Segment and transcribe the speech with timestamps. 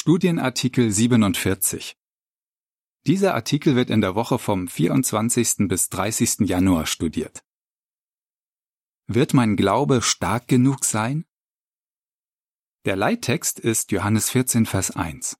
[0.00, 1.96] Studienartikel 47
[3.08, 5.66] Dieser Artikel wird in der Woche vom 24.
[5.66, 6.48] bis 30.
[6.48, 7.42] Januar studiert.
[9.08, 11.24] Wird mein Glaube stark genug sein?
[12.84, 15.36] Der Leittext ist Johannes 14, Vers 1.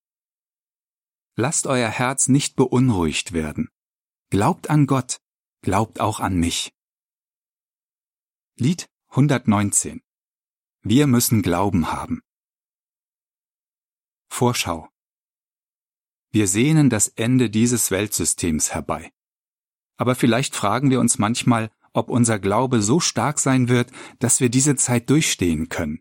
[1.36, 3.68] Lasst euer Herz nicht beunruhigt werden.
[4.30, 5.20] Glaubt an Gott,
[5.62, 6.72] glaubt auch an mich.
[8.56, 10.02] Lied 119
[10.82, 12.22] Wir müssen Glauben haben.
[14.28, 14.88] Vorschau
[16.30, 19.10] Wir sehnen das Ende dieses Weltsystems herbei.
[19.96, 24.48] Aber vielleicht fragen wir uns manchmal, ob unser Glaube so stark sein wird, dass wir
[24.48, 26.00] diese Zeit durchstehen können.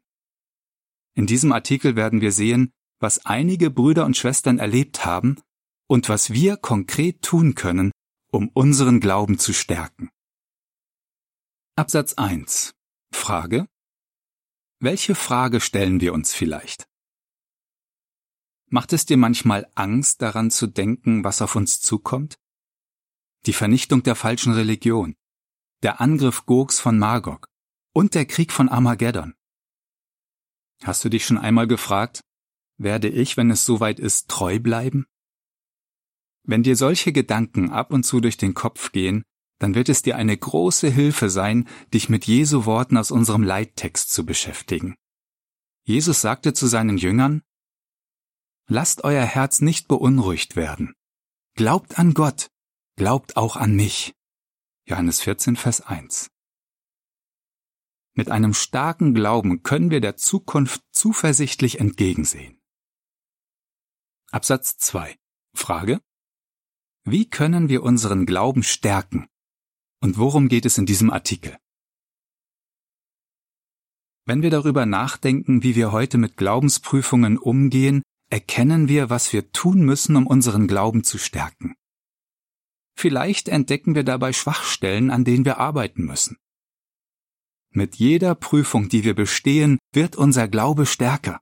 [1.16, 5.42] In diesem Artikel werden wir sehen, was einige Brüder und Schwestern erlebt haben
[5.88, 7.92] und was wir konkret tun können,
[8.32, 10.10] um unseren Glauben zu stärken.
[11.76, 12.74] Absatz 1.
[13.12, 13.68] Frage.
[14.80, 16.88] Welche Frage stellen wir uns vielleicht?
[18.70, 22.38] Macht es dir manchmal Angst daran zu denken, was auf uns zukommt?
[23.46, 25.16] Die Vernichtung der falschen Religion,
[25.84, 27.48] der Angriff Gogs von Magog
[27.94, 29.36] und der Krieg von Armageddon.
[30.84, 32.22] Hast du dich schon einmal gefragt,
[32.78, 35.06] werde ich, wenn es soweit ist, treu bleiben?
[36.44, 39.24] Wenn dir solche Gedanken ab und zu durch den Kopf gehen,
[39.60, 44.12] dann wird es dir eine große Hilfe sein, dich mit Jesu Worten aus unserem Leittext
[44.12, 44.96] zu beschäftigen.
[45.84, 47.42] Jesus sagte zu seinen Jüngern,
[48.70, 50.94] Lasst euer Herz nicht beunruhigt werden.
[51.56, 52.50] Glaubt an Gott,
[52.98, 54.14] glaubt auch an mich.
[54.86, 56.30] Johannes 14, Vers 1.
[58.14, 62.60] Mit einem starken Glauben können wir der Zukunft zuversichtlich entgegensehen.
[64.32, 65.18] Absatz 2.
[65.54, 66.02] Frage.
[67.06, 69.30] Wie können wir unseren Glauben stärken?
[70.02, 71.58] Und worum geht es in diesem Artikel?
[74.26, 79.82] Wenn wir darüber nachdenken, wie wir heute mit Glaubensprüfungen umgehen, erkennen wir, was wir tun
[79.82, 81.76] müssen, um unseren Glauben zu stärken.
[82.96, 86.38] Vielleicht entdecken wir dabei Schwachstellen, an denen wir arbeiten müssen.
[87.70, 91.40] Mit jeder Prüfung, die wir bestehen, wird unser Glaube stärker.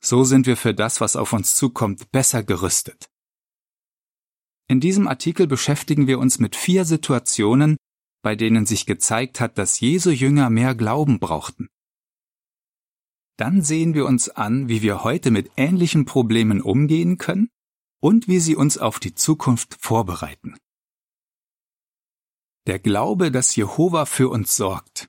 [0.00, 3.08] So sind wir für das, was auf uns zukommt, besser gerüstet.
[4.68, 7.76] In diesem Artikel beschäftigen wir uns mit vier Situationen,
[8.22, 11.68] bei denen sich gezeigt hat, dass Jesu Jünger mehr Glauben brauchten.
[13.38, 17.50] Dann sehen wir uns an, wie wir heute mit ähnlichen Problemen umgehen können
[18.00, 20.56] und wie sie uns auf die Zukunft vorbereiten.
[22.66, 25.08] Der Glaube, dass Jehova für uns sorgt.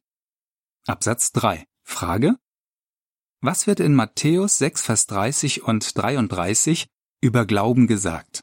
[0.86, 1.66] Absatz 3.
[1.84, 2.38] Frage.
[3.42, 6.88] Was wird in Matthäus 6, Vers 30 und 33
[7.22, 8.42] über Glauben gesagt?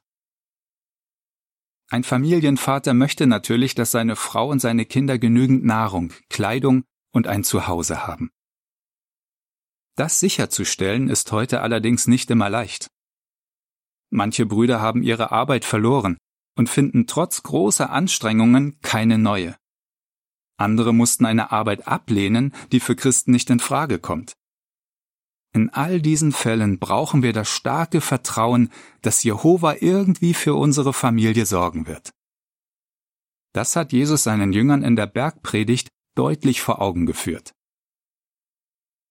[1.91, 6.83] Ein Familienvater möchte natürlich, dass seine Frau und seine Kinder genügend Nahrung, Kleidung
[7.13, 8.33] und ein Zuhause haben.
[9.97, 12.89] Das sicherzustellen ist heute allerdings nicht immer leicht.
[14.11, 16.19] Manche Brüder haben ihre Arbeit verloren
[16.57, 19.57] und finden trotz großer Anstrengungen keine neue.
[20.59, 24.35] Andere mussten eine Arbeit ablehnen, die für Christen nicht in Frage kommt.
[25.53, 28.71] In all diesen Fällen brauchen wir das starke Vertrauen,
[29.01, 32.11] dass Jehova irgendwie für unsere Familie sorgen wird.
[33.55, 37.56] Das hat Jesus seinen Jüngern in der Bergpredigt deutlich vor Augen geführt.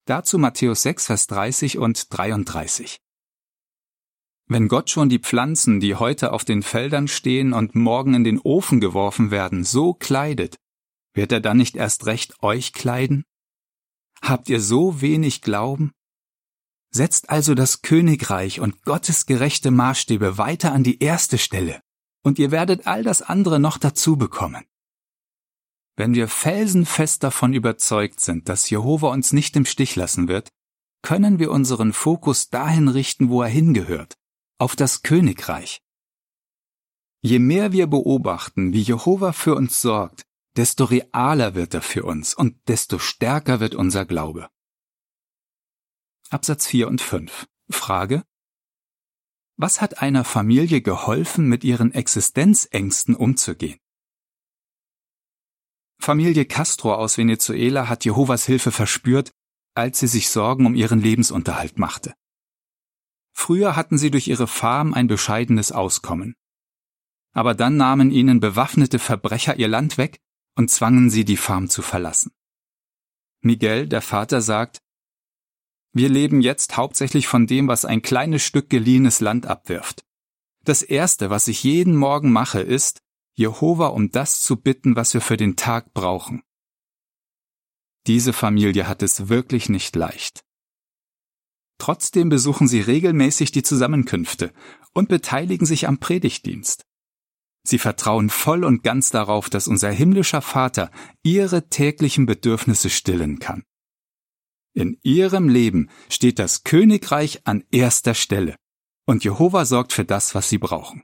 [0.07, 2.99] Dazu Matthäus 6, Vers 30 und 33.
[4.47, 8.39] Wenn Gott schon die Pflanzen, die heute auf den Feldern stehen und morgen in den
[8.39, 10.57] Ofen geworfen werden, so kleidet,
[11.15, 13.23] wird er dann nicht erst recht euch kleiden?
[14.21, 15.91] Habt ihr so wenig Glauben?
[16.91, 21.81] Setzt also das Königreich und Gottes gerechte Maßstäbe weiter an die erste Stelle,
[22.21, 24.65] und ihr werdet all das andere noch dazu bekommen.
[25.97, 30.49] Wenn wir felsenfest davon überzeugt sind, dass Jehova uns nicht im Stich lassen wird,
[31.01, 34.17] können wir unseren Fokus dahin richten, wo er hingehört,
[34.57, 35.81] auf das Königreich.
[37.21, 40.23] Je mehr wir beobachten, wie Jehova für uns sorgt,
[40.57, 44.49] desto realer wird er für uns und desto stärker wird unser Glaube.
[46.29, 47.47] Absatz 4 und 5.
[47.69, 48.23] Frage.
[49.57, 53.79] Was hat einer Familie geholfen, mit ihren Existenzängsten umzugehen?
[56.05, 59.31] Familie Castro aus Venezuela hat Jehovas Hilfe verspürt,
[59.73, 62.13] als sie sich Sorgen um ihren Lebensunterhalt machte.
[63.33, 66.35] Früher hatten sie durch ihre Farm ein bescheidenes Auskommen.
[67.33, 70.19] Aber dann nahmen ihnen bewaffnete Verbrecher ihr Land weg
[70.55, 72.31] und zwangen sie, die Farm zu verlassen.
[73.41, 74.83] Miguel, der Vater, sagt,
[75.91, 80.05] wir leben jetzt hauptsächlich von dem, was ein kleines Stück geliehenes Land abwirft.
[80.65, 83.01] Das Erste, was ich jeden Morgen mache, ist,
[83.35, 86.41] Jehova um das zu bitten, was wir für den Tag brauchen.
[88.07, 90.45] Diese Familie hat es wirklich nicht leicht.
[91.77, 94.53] Trotzdem besuchen sie regelmäßig die Zusammenkünfte
[94.93, 96.85] und beteiligen sich am Predigtdienst.
[97.67, 100.91] Sie vertrauen voll und ganz darauf, dass unser himmlischer Vater
[101.23, 103.63] ihre täglichen Bedürfnisse stillen kann.
[104.73, 108.55] In ihrem Leben steht das Königreich an erster Stelle
[109.05, 111.03] und Jehova sorgt für das, was sie brauchen.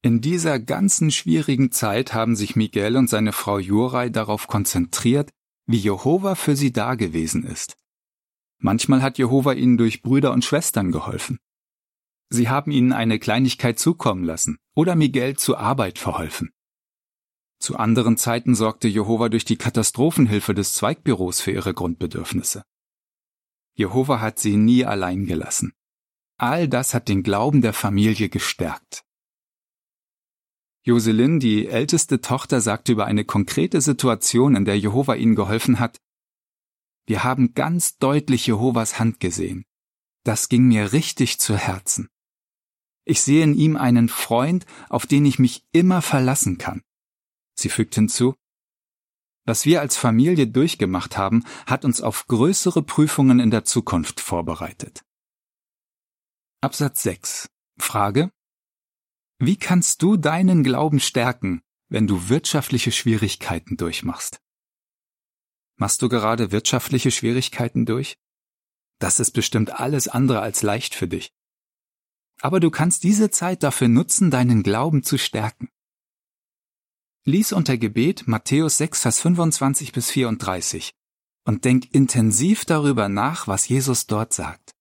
[0.00, 5.30] In dieser ganzen schwierigen Zeit haben sich Miguel und seine Frau Jurai darauf konzentriert,
[5.66, 7.76] wie Jehova für sie da gewesen ist.
[8.58, 11.38] Manchmal hat Jehova ihnen durch Brüder und Schwestern geholfen.
[12.30, 16.50] Sie haben ihnen eine Kleinigkeit zukommen lassen oder Miguel zur Arbeit verholfen.
[17.58, 22.62] Zu anderen Zeiten sorgte Jehova durch die Katastrophenhilfe des Zweigbüros für ihre Grundbedürfnisse.
[23.74, 25.72] Jehova hat sie nie allein gelassen.
[26.36, 29.04] All das hat den Glauben der Familie gestärkt.
[30.88, 35.98] Joselin, die älteste Tochter, sagte über eine konkrete Situation, in der Jehova ihnen geholfen hat,
[37.06, 39.66] wir haben ganz deutlich Jehovas Hand gesehen.
[40.24, 42.08] Das ging mir richtig zu Herzen.
[43.04, 46.80] Ich sehe in ihm einen Freund, auf den ich mich immer verlassen kann.
[47.54, 48.34] Sie fügt hinzu,
[49.44, 55.02] was wir als Familie durchgemacht haben, hat uns auf größere Prüfungen in der Zukunft vorbereitet.
[56.62, 57.46] Absatz 6.
[57.78, 58.30] Frage.
[59.40, 64.40] Wie kannst du deinen Glauben stärken, wenn du wirtschaftliche Schwierigkeiten durchmachst?
[65.76, 68.18] Machst du gerade wirtschaftliche Schwierigkeiten durch?
[68.98, 71.32] Das ist bestimmt alles andere als leicht für dich.
[72.40, 75.68] Aber du kannst diese Zeit dafür nutzen, deinen Glauben zu stärken.
[77.24, 80.94] Lies unter Gebet Matthäus 6, Vers 25 bis 34
[81.44, 84.74] und denk intensiv darüber nach, was Jesus dort sagt.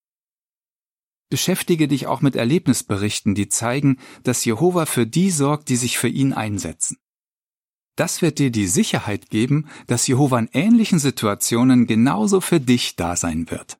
[1.29, 6.07] Beschäftige dich auch mit Erlebnisberichten, die zeigen, dass Jehova für die sorgt, die sich für
[6.07, 6.97] ihn einsetzen.
[7.97, 13.15] Das wird dir die Sicherheit geben, dass Jehova in ähnlichen Situationen genauso für dich da
[13.15, 13.79] sein wird.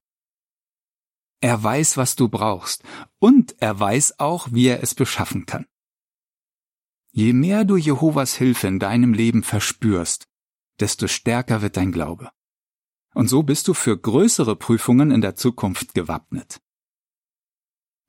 [1.39, 2.83] Er weiß, was du brauchst,
[3.19, 5.67] und er weiß auch, wie er es beschaffen kann.
[7.11, 10.27] Je mehr du Jehovas Hilfe in deinem Leben verspürst,
[10.79, 12.31] desto stärker wird dein Glaube.
[13.13, 16.59] Und so bist du für größere Prüfungen in der Zukunft gewappnet.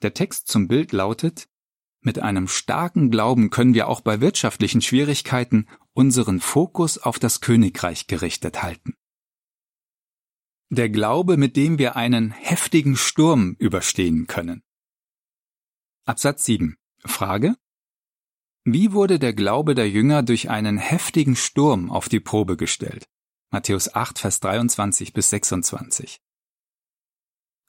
[0.03, 1.49] Der Text zum Bild lautet,
[2.01, 8.07] mit einem starken Glauben können wir auch bei wirtschaftlichen Schwierigkeiten unseren Fokus auf das Königreich
[8.07, 8.95] gerichtet halten.
[10.71, 14.63] Der Glaube, mit dem wir einen heftigen Sturm überstehen können.
[16.05, 16.77] Absatz 7.
[17.05, 17.57] Frage.
[18.65, 23.09] Wie wurde der Glaube der Jünger durch einen heftigen Sturm auf die Probe gestellt?
[23.51, 26.21] Matthäus 8, Vers 23 bis 26.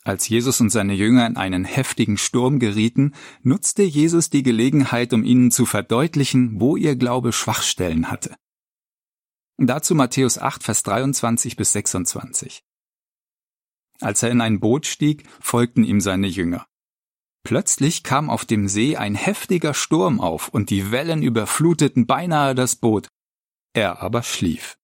[0.09, 3.13] Als Jesus und seine Jünger in einen heftigen Sturm gerieten,
[3.43, 8.35] nutzte Jesus die Gelegenheit, um ihnen zu verdeutlichen, wo ihr Glaube Schwachstellen hatte.
[9.57, 12.63] Dazu Matthäus 8, Vers 23 bis 26.
[13.99, 16.65] Als er in ein Boot stieg, folgten ihm seine Jünger.
[17.43, 22.77] Plötzlich kam auf dem See ein heftiger Sturm auf und die Wellen überfluteten beinahe das
[22.77, 23.09] Boot.
[23.73, 24.79] Er aber schlief.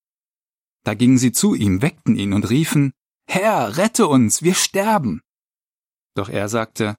[0.83, 2.93] Da gingen sie zu ihm, weckten ihn und riefen,
[3.27, 5.21] Herr, rette uns, wir sterben.
[6.15, 6.95] Doch er sagte,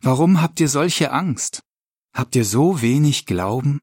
[0.00, 1.62] Warum habt ihr solche Angst?
[2.14, 3.80] Habt ihr so wenig Glauben?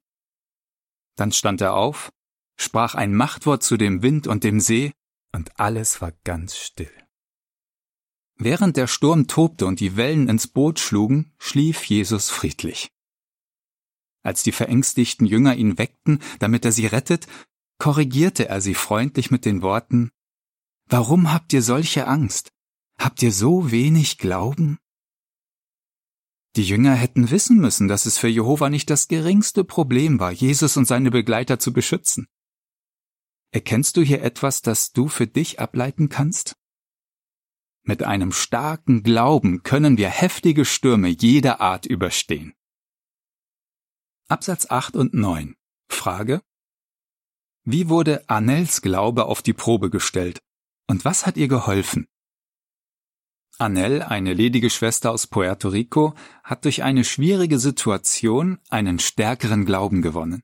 [1.16, 2.12] Dann stand er auf,
[2.58, 4.94] sprach ein Machtwort zu dem Wind und dem See,
[5.34, 6.92] und alles war ganz still.
[8.38, 12.92] Während der Sturm tobte und die Wellen ins Boot schlugen, schlief Jesus friedlich.
[14.24, 17.28] Als die verängstigten Jünger ihn weckten, damit er sie rettet,
[17.78, 20.12] korrigierte er sie freundlich mit den Worten
[20.88, 22.52] Warum habt ihr solche Angst?
[23.00, 24.78] Habt ihr so wenig Glauben?
[26.56, 30.78] Die Jünger hätten wissen müssen, dass es für Jehova nicht das geringste Problem war, Jesus
[30.78, 32.28] und seine Begleiter zu beschützen.
[33.52, 36.56] Erkennst du hier etwas, das du für dich ableiten kannst?
[37.84, 42.54] Mit einem starken Glauben können wir heftige Stürme jeder Art überstehen.
[44.28, 45.56] Absatz 8 und 9.
[45.90, 46.42] Frage.
[47.64, 50.42] Wie wurde Anels Glaube auf die Probe gestellt
[50.88, 52.08] und was hat ihr geholfen?
[53.58, 56.14] Anel, eine ledige Schwester aus Puerto Rico,
[56.44, 60.44] hat durch eine schwierige Situation einen stärkeren Glauben gewonnen.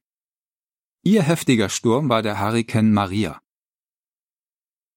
[1.04, 3.42] Ihr heftiger Sturm war der Hurrikan Maria.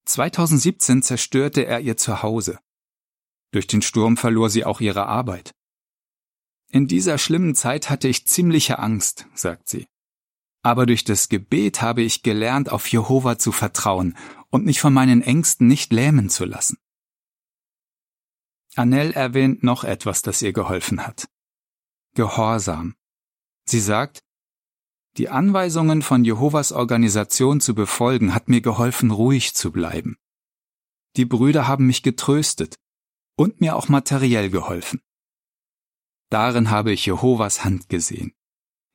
[0.05, 2.59] 2017 zerstörte er ihr Zuhause.
[3.51, 5.51] Durch den Sturm verlor sie auch ihre Arbeit.
[6.69, 9.87] In dieser schlimmen Zeit hatte ich ziemliche Angst, sagt sie.
[10.65, 14.17] Aber durch das Gebet habe ich gelernt, auf Jehova zu vertrauen
[14.49, 16.79] und mich von meinen Ängsten nicht lähmen zu lassen.
[18.75, 21.29] Annelle erwähnt noch etwas, das ihr geholfen hat.
[22.15, 22.95] Gehorsam.
[23.65, 24.23] Sie sagt,
[25.17, 30.17] die Anweisungen von Jehovas Organisation zu befolgen hat mir geholfen, ruhig zu bleiben.
[31.15, 32.79] Die Brüder haben mich getröstet
[33.35, 34.99] und mir auch materiell geholfen.
[36.31, 38.33] Darin habe ich Jehovas Hand gesehen.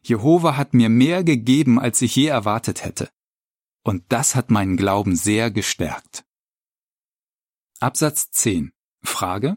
[0.02, 3.10] Jehova hat mir mehr gegeben, als ich je erwartet hätte.
[3.82, 6.24] Und das hat meinen Glauben sehr gestärkt.
[7.80, 8.72] Absatz 10.
[9.02, 9.56] Frage.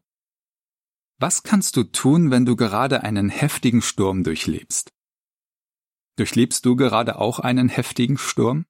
[1.20, 4.92] Was kannst du tun, wenn du gerade einen heftigen Sturm durchlebst?
[6.16, 8.66] Durchlebst du gerade auch einen heftigen Sturm?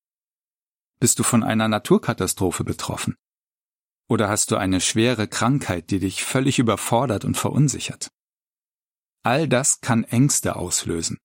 [1.00, 3.18] Bist du von einer Naturkatastrophe betroffen?
[4.08, 8.12] Oder hast du eine schwere Krankheit, die dich völlig überfordert und verunsichert?
[9.24, 11.18] All das kann Ängste auslösen.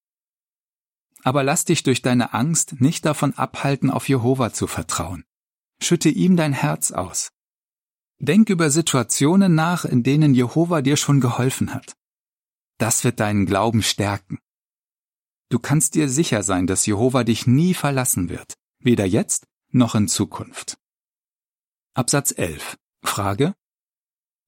[1.24, 5.24] Aber lass dich durch deine Angst nicht davon abhalten, auf Jehova zu vertrauen.
[5.80, 7.30] Schütte ihm dein Herz aus.
[8.18, 11.96] Denk über Situationen nach, in denen Jehova dir schon geholfen hat.
[12.78, 14.38] Das wird deinen Glauben stärken.
[15.50, 20.08] Du kannst dir sicher sein, dass Jehova dich nie verlassen wird, weder jetzt noch in
[20.08, 20.78] Zukunft.
[21.94, 22.76] Absatz 11.
[23.02, 23.54] Frage.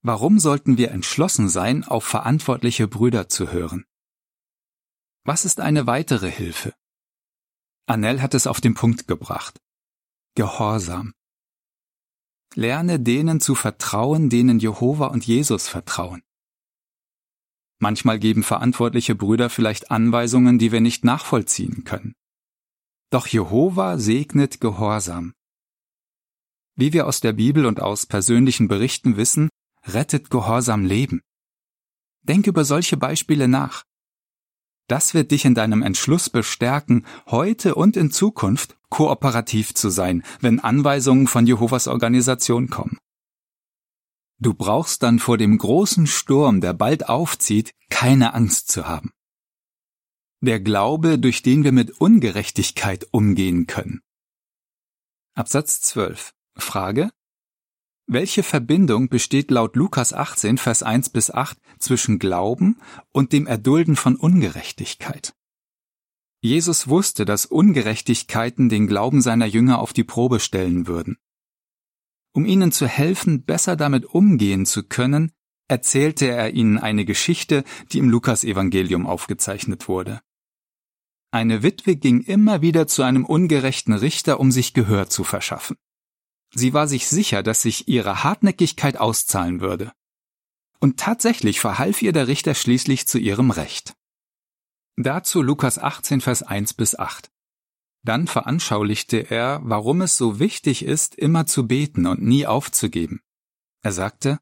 [0.03, 3.85] Warum sollten wir entschlossen sein, auf verantwortliche Brüder zu hören?
[5.25, 6.75] Was ist eine weitere Hilfe?
[7.87, 9.61] Annel hat es auf den Punkt gebracht.
[10.35, 11.13] Gehorsam.
[12.55, 16.23] Lerne denen zu vertrauen, denen Jehova und Jesus vertrauen.
[17.79, 22.15] Manchmal geben verantwortliche Brüder vielleicht Anweisungen, die wir nicht nachvollziehen können.
[23.11, 25.35] Doch Jehova segnet Gehorsam.
[26.77, 29.49] Wie wir aus der Bibel und aus persönlichen Berichten wissen,
[29.85, 31.21] rettet Gehorsam Leben.
[32.23, 33.85] Denk über solche Beispiele nach.
[34.91, 40.59] Das wird dich in deinem Entschluss bestärken, heute und in Zukunft kooperativ zu sein, wenn
[40.59, 42.99] Anweisungen von Jehovas Organisation kommen.
[44.41, 49.13] Du brauchst dann vor dem großen Sturm, der bald aufzieht, keine Angst zu haben.
[50.41, 54.01] Der Glaube, durch den wir mit Ungerechtigkeit umgehen können.
[55.37, 56.33] Absatz 12.
[56.57, 57.11] Frage.
[58.13, 62.81] Welche Verbindung besteht laut Lukas 18, Vers 1 bis 8 zwischen Glauben
[63.13, 65.33] und dem Erdulden von Ungerechtigkeit?
[66.41, 71.19] Jesus wusste, dass Ungerechtigkeiten den Glauben seiner Jünger auf die Probe stellen würden.
[72.33, 75.31] Um ihnen zu helfen, besser damit umgehen zu können,
[75.69, 77.63] erzählte er ihnen eine Geschichte,
[77.93, 80.21] die im Lukasevangelium aufgezeichnet wurde.
[81.31, 85.77] Eine Witwe ging immer wieder zu einem ungerechten Richter, um sich Gehör zu verschaffen.
[86.53, 89.93] Sie war sich sicher, dass sich ihre Hartnäckigkeit auszahlen würde.
[90.81, 93.95] Und tatsächlich verhalf ihr der Richter schließlich zu ihrem Recht.
[94.97, 97.31] Dazu Lukas 18, Vers 1 bis 8.
[98.03, 103.21] Dann veranschaulichte er, warum es so wichtig ist, immer zu beten und nie aufzugeben.
[103.83, 104.39] Er sagte,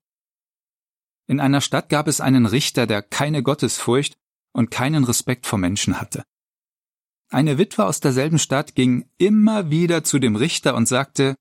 [1.26, 4.16] In einer Stadt gab es einen Richter, der keine Gottesfurcht
[4.52, 6.24] und keinen Respekt vor Menschen hatte.
[7.30, 11.36] Eine Witwe aus derselben Stadt ging immer wieder zu dem Richter und sagte,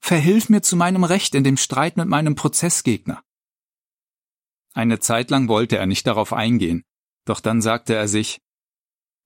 [0.00, 3.22] Verhilf mir zu meinem Recht in dem Streit mit meinem Prozessgegner.
[4.74, 6.82] Eine Zeit lang wollte er nicht darauf eingehen,
[7.24, 8.38] doch dann sagte er sich,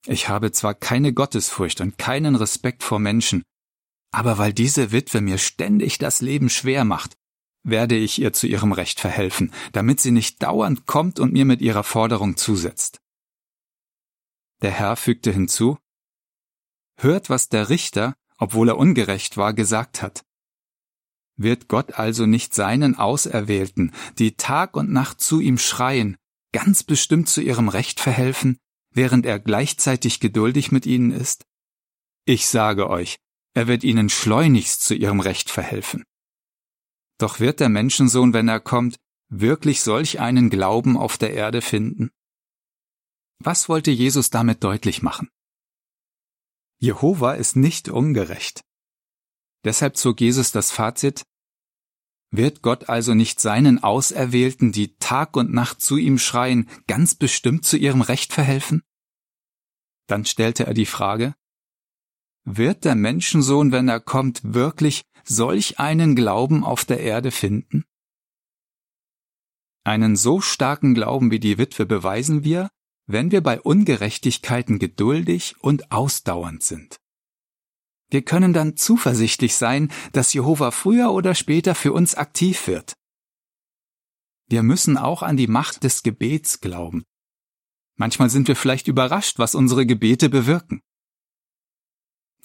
[0.06, 3.42] ich habe zwar keine Gottesfurcht und keinen Respekt vor Menschen,
[4.12, 7.16] aber weil diese Witwe mir ständig das Leben schwer macht,
[7.62, 11.60] werde ich ihr zu ihrem Recht verhelfen, damit sie nicht dauernd kommt und mir mit
[11.60, 13.00] ihrer Forderung zusetzt.
[14.62, 15.78] Der Herr fügte hinzu,
[16.98, 20.22] Hört, was der Richter, obwohl er ungerecht war, gesagt hat.
[21.42, 26.18] Wird Gott also nicht seinen Auserwählten, die Tag und Nacht zu ihm schreien,
[26.52, 28.58] ganz bestimmt zu ihrem Recht verhelfen,
[28.90, 31.46] während er gleichzeitig geduldig mit ihnen ist?
[32.26, 33.16] Ich sage euch,
[33.54, 36.04] er wird ihnen schleunigst zu ihrem Recht verhelfen.
[37.16, 38.98] Doch wird der Menschensohn, wenn er kommt,
[39.30, 42.10] wirklich solch einen Glauben auf der Erde finden?
[43.38, 45.30] Was wollte Jesus damit deutlich machen?
[46.80, 48.62] Jehova ist nicht ungerecht.
[49.64, 51.24] Deshalb zog Jesus das Fazit,
[52.32, 57.64] wird Gott also nicht seinen Auserwählten, die Tag und Nacht zu ihm schreien, ganz bestimmt
[57.64, 58.82] zu ihrem Recht verhelfen?
[60.06, 61.34] Dann stellte er die Frage,
[62.44, 67.84] wird der Menschensohn, wenn er kommt, wirklich solch einen Glauben auf der Erde finden?
[69.84, 72.70] Einen so starken Glauben wie die Witwe beweisen wir,
[73.06, 76.99] wenn wir bei Ungerechtigkeiten geduldig und ausdauernd sind.
[78.10, 82.94] Wir können dann zuversichtlich sein, dass Jehova früher oder später für uns aktiv wird.
[84.48, 87.04] Wir müssen auch an die Macht des Gebets glauben.
[87.96, 90.80] Manchmal sind wir vielleicht überrascht, was unsere Gebete bewirken.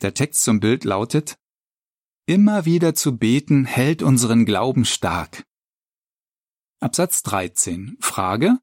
[0.01, 1.37] Der Text zum Bild lautet,
[2.27, 5.45] Immer wieder zu beten hält unseren Glauben stark.
[6.79, 7.97] Absatz 13.
[7.99, 8.59] Frage.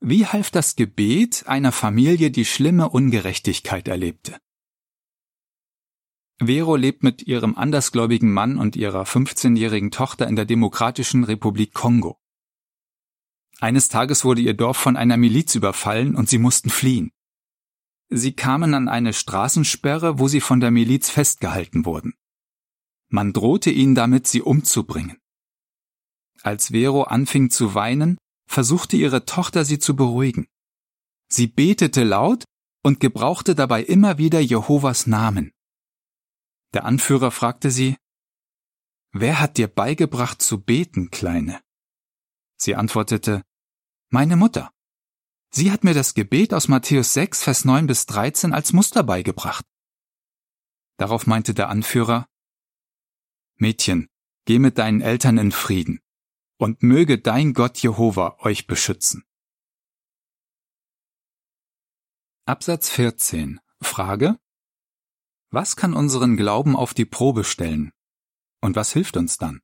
[0.00, 4.38] Wie half das Gebet einer Familie, die schlimme Ungerechtigkeit erlebte?
[6.46, 12.18] Vero lebt mit ihrem andersgläubigen Mann und ihrer 15-jährigen Tochter in der Demokratischen Republik Kongo.
[13.60, 17.12] Eines Tages wurde ihr Dorf von einer Miliz überfallen und sie mussten fliehen.
[18.08, 22.14] Sie kamen an eine Straßensperre, wo sie von der Miliz festgehalten wurden.
[23.08, 25.18] Man drohte ihnen damit, sie umzubringen.
[26.42, 28.18] Als Vero anfing zu weinen,
[28.48, 30.48] versuchte ihre Tochter sie zu beruhigen.
[31.28, 32.44] Sie betete laut
[32.82, 35.51] und gebrauchte dabei immer wieder Jehovas Namen.
[36.72, 37.96] Der Anführer fragte sie,
[39.12, 41.60] Wer hat dir beigebracht zu beten, Kleine?
[42.56, 43.42] Sie antwortete,
[44.08, 44.72] Meine Mutter.
[45.50, 49.66] Sie hat mir das Gebet aus Matthäus 6, Vers 9 bis 13 als Muster beigebracht.
[50.96, 52.26] Darauf meinte der Anführer,
[53.56, 54.08] Mädchen,
[54.46, 56.00] geh mit deinen Eltern in Frieden,
[56.56, 59.24] und möge dein Gott Jehova euch beschützen.
[62.46, 63.60] Absatz 14.
[63.80, 64.38] Frage.
[65.54, 67.92] Was kann unseren Glauben auf die Probe stellen?
[68.62, 69.60] Und was hilft uns dann?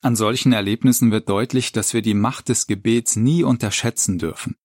[0.00, 4.56] An solchen Erlebnissen wird deutlich, dass wir die Macht des Gebets nie unterschätzen dürfen.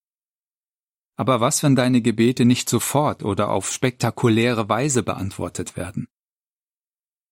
[1.16, 6.08] Aber was, wenn deine Gebete nicht sofort oder auf spektakuläre Weise beantwortet werden?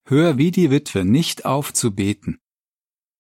[0.06, 2.40] Hör wie die Witwe nicht auf zu beten.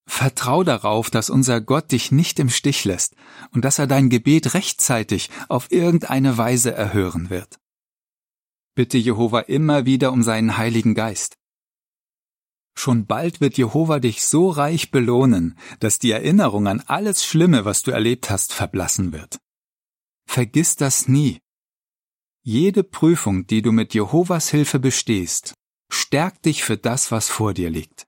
[0.08, 3.16] Vertrau darauf, dass unser Gott dich nicht im Stich lässt
[3.54, 7.61] und dass er dein Gebet rechtzeitig auf irgendeine Weise erhören wird.
[8.74, 11.38] Bitte Jehova immer wieder um seinen Heiligen Geist.
[12.74, 17.84] Schon bald wird Jehova dich so reich belohnen, dass die Erinnerung an alles Schlimme, was
[17.84, 19.40] du erlebt hast, verblassen wird.
[20.26, 21.42] Vergiss das nie.
[22.44, 25.54] Jede Prüfung, die du mit Jehovas Hilfe bestehst,
[25.92, 28.08] stärkt dich für das, was vor dir liegt.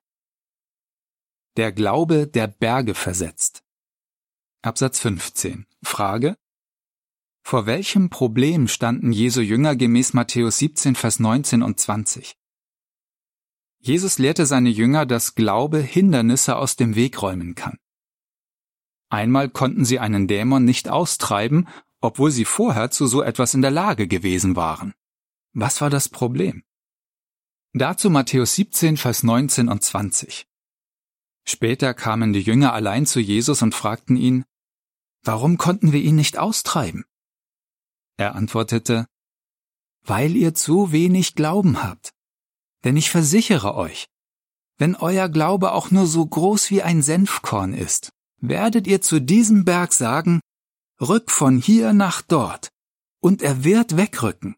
[1.58, 3.64] Der Glaube, der Berge versetzt.
[4.64, 5.68] Absatz 15.
[5.84, 6.36] Frage.
[7.46, 12.36] Vor welchem Problem standen Jesu Jünger gemäß Matthäus 17, Vers 19 und 20?
[13.80, 17.78] Jesus lehrte seine Jünger, dass Glaube Hindernisse aus dem Weg räumen kann.
[19.10, 21.68] Einmal konnten sie einen Dämon nicht austreiben,
[22.00, 24.94] obwohl sie vorher zu so etwas in der Lage gewesen waren.
[25.52, 26.64] Was war das Problem?
[27.74, 30.48] Dazu Matthäus 17, Vers 19 und 20.
[31.46, 34.46] Später kamen die Jünger allein zu Jesus und fragten ihn,
[35.24, 37.04] Warum konnten wir ihn nicht austreiben?
[38.24, 39.06] Er antwortete,
[40.06, 42.14] Weil ihr zu wenig Glauben habt.
[42.86, 44.08] Denn ich versichere euch,
[44.78, 49.66] wenn euer Glaube auch nur so groß wie ein Senfkorn ist, werdet ihr zu diesem
[49.66, 50.40] Berg sagen,
[51.02, 52.70] Rück von hier nach dort,
[53.20, 54.56] und er wird wegrücken.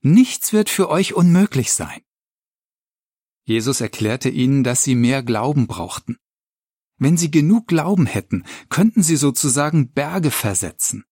[0.00, 2.00] Nichts wird für euch unmöglich sein.
[3.42, 6.18] Jesus erklärte ihnen, dass sie mehr Glauben brauchten.
[6.98, 11.04] Wenn sie genug Glauben hätten, könnten sie sozusagen Berge versetzen.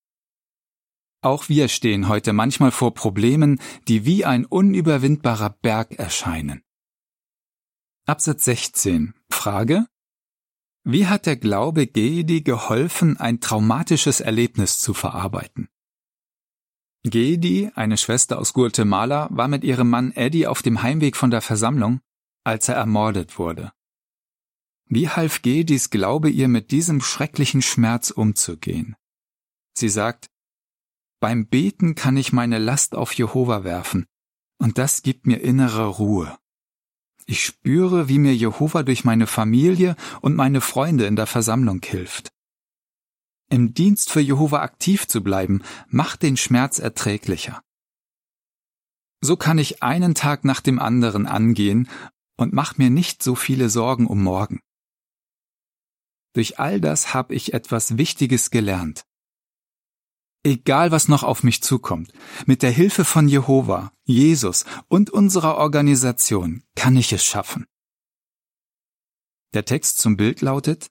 [1.27, 6.62] Auch wir stehen heute manchmal vor Problemen, die wie ein unüberwindbarer Berg erscheinen.
[8.07, 9.12] Absatz 16.
[9.29, 9.89] Frage.
[10.85, 15.69] Wie hat der Glaube Gedi geholfen, ein traumatisches Erlebnis zu verarbeiten?
[17.03, 21.41] Gedi, eine Schwester aus Guatemala, war mit ihrem Mann Eddie auf dem Heimweg von der
[21.41, 22.03] Versammlung,
[22.45, 23.73] als er ermordet wurde.
[24.85, 28.95] Wie half Gedis Glaube ihr mit diesem schrecklichen Schmerz umzugehen?
[29.77, 30.31] Sie sagt,
[31.27, 34.07] beim Beten kann ich meine Last auf Jehova werfen,
[34.59, 36.39] und das gibt mir innere Ruhe.
[37.25, 42.31] Ich spüre, wie mir Jehova durch meine Familie und meine Freunde in der Versammlung hilft.
[43.51, 47.61] Im Dienst für Jehova aktiv zu bleiben, macht den Schmerz erträglicher.
[49.21, 51.89] So kann ich einen Tag nach dem anderen angehen
[52.37, 54.61] und mach mir nicht so viele Sorgen um morgen.
[56.35, 59.06] Durch all das habe ich etwas Wichtiges gelernt.
[60.47, 62.13] Egal was noch auf mich zukommt,
[62.47, 67.67] mit der Hilfe von Jehova, Jesus und unserer Organisation kann ich es schaffen.
[69.55, 70.87] Der Text zum Bild lautet,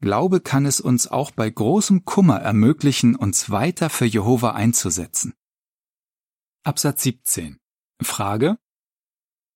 [0.00, 5.34] Glaube kann es uns auch bei großem Kummer ermöglichen, uns weiter für Jehova einzusetzen.
[6.62, 7.58] Absatz 17.
[8.00, 8.58] Frage.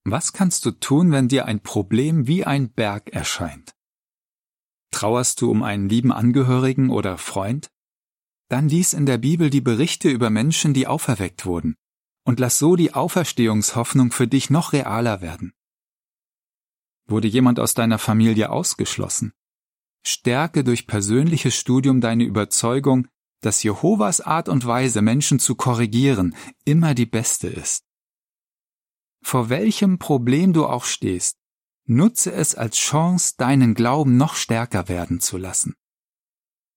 [0.02, 3.76] Was kannst du tun, wenn dir ein Problem wie ein Berg erscheint?
[4.90, 7.71] Trauerst du um einen lieben Angehörigen oder Freund?
[8.52, 11.74] Dann lies in der Bibel die Berichte über Menschen, die auferweckt wurden,
[12.22, 15.54] und lass so die Auferstehungshoffnung für dich noch realer werden.
[17.06, 19.32] Wurde jemand aus deiner Familie ausgeschlossen?
[20.06, 23.08] Stärke durch persönliches Studium deine Überzeugung,
[23.40, 26.36] dass Jehovas Art und Weise, Menschen zu korrigieren,
[26.66, 27.86] immer die beste ist.
[29.22, 31.38] Vor welchem Problem du auch stehst,
[31.86, 35.74] nutze es als Chance, deinen Glauben noch stärker werden zu lassen.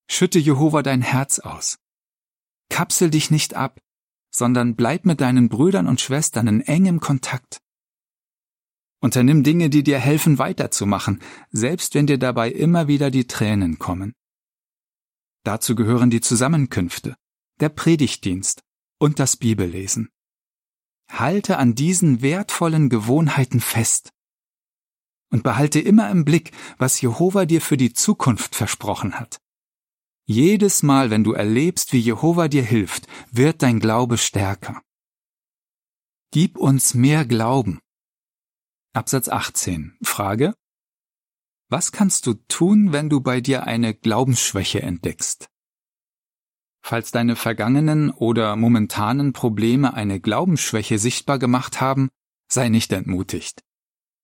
[0.07, 1.77] Schütte Jehova dein Herz aus.
[2.69, 3.81] Kapsel dich nicht ab,
[4.31, 7.61] sondern bleib mit deinen Brüdern und Schwestern in engem Kontakt.
[9.01, 14.13] Unternimm Dinge, die dir helfen, weiterzumachen, selbst wenn dir dabei immer wieder die Tränen kommen.
[15.43, 17.15] Dazu gehören die Zusammenkünfte,
[17.59, 18.63] der Predigtdienst
[18.99, 20.09] und das Bibellesen.
[21.11, 24.11] Halte an diesen wertvollen Gewohnheiten fest
[25.29, 29.37] und behalte immer im Blick, was Jehova dir für die Zukunft versprochen hat.
[30.27, 34.81] Jedes Mal, wenn du erlebst, wie Jehova dir hilft, wird dein Glaube stärker.
[36.31, 37.79] Gib uns mehr Glauben.
[38.93, 39.97] Absatz 18.
[40.01, 40.55] Frage.
[41.69, 45.47] Was kannst du tun, wenn du bei dir eine Glaubensschwäche entdeckst?
[46.81, 52.09] Falls deine vergangenen oder momentanen Probleme eine Glaubensschwäche sichtbar gemacht haben,
[52.47, 53.63] sei nicht entmutigt.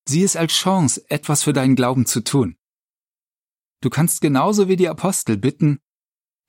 [0.07, 2.55] Sieh es als Chance, etwas für deinen Glauben zu tun.
[3.81, 5.79] Du kannst genauso wie die Apostel bitten,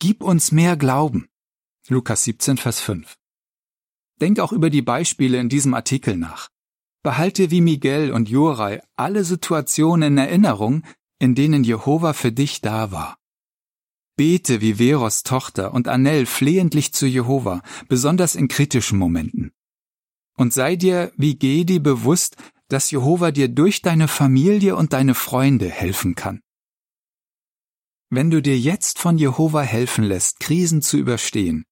[0.04, 1.28] Gib uns mehr Glauben.
[1.86, 3.16] Lukas 17, Vers 5.
[4.20, 6.48] Denk auch über die Beispiele in diesem Artikel nach.
[7.04, 10.82] Behalte wie Miguel und Jorai alle Situationen in Erinnerung,
[11.20, 13.16] in denen Jehova für dich da war.
[14.16, 19.52] Bete wie Veros Tochter und Annel flehentlich zu Jehova, besonders in kritischen Momenten.
[20.36, 22.34] Und sei dir wie Gedi bewusst,
[22.66, 26.42] dass Jehova dir durch deine Familie und deine Freunde helfen kann.
[28.14, 31.64] Wenn du dir jetzt von Jehova helfen lässt, Krisen zu überstehen,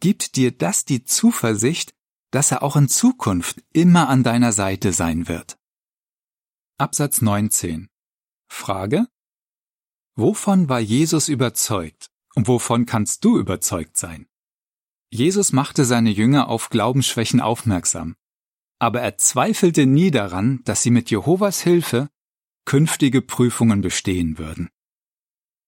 [0.00, 1.94] gibt dir das die Zuversicht,
[2.30, 5.58] dass er auch in Zukunft immer an deiner Seite sein wird.
[6.78, 7.90] Absatz 19.
[8.48, 9.06] Frage.
[10.16, 14.26] Wovon war Jesus überzeugt und wovon kannst du überzeugt sein?
[15.10, 18.16] Jesus machte seine Jünger auf Glaubensschwächen aufmerksam,
[18.78, 22.08] aber er zweifelte nie daran, dass sie mit Jehovas Hilfe
[22.64, 24.70] künftige Prüfungen bestehen würden.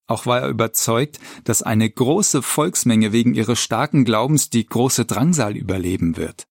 [0.06, 5.56] Auch war er überzeugt, dass eine große Volksmenge wegen ihres starken Glaubens die große Drangsal
[5.56, 6.46] überleben wird.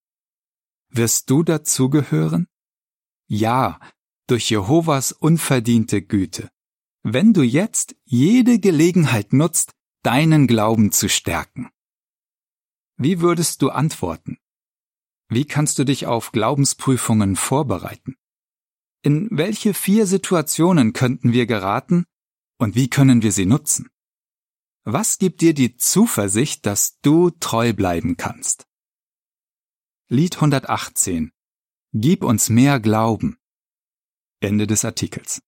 [0.90, 2.48] Wirst du dazugehören?
[3.28, 3.80] Ja,
[4.28, 6.50] durch Jehovas unverdiente Güte.
[7.04, 11.70] Wenn du jetzt jede Gelegenheit nutzt, deinen Glauben zu stärken.
[12.98, 14.38] Wie würdest du antworten?
[15.28, 18.16] Wie kannst du dich auf Glaubensprüfungen vorbereiten?
[19.02, 22.06] In welche vier Situationen könnten wir geraten,
[22.58, 23.90] und wie können wir sie nutzen?
[24.84, 28.68] Was gibt dir die Zuversicht, dass du treu bleiben kannst?
[30.08, 31.32] Lied 118
[31.94, 33.38] Gib uns mehr Glauben.
[34.42, 35.42] Ende des Artikels.